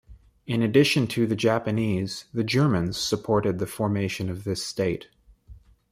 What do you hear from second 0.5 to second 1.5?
addition to the